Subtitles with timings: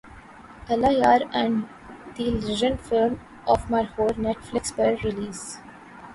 [0.69, 1.61] اللہ یار and
[2.17, 2.77] the legend
[3.47, 5.45] of Markhor Netflix پر release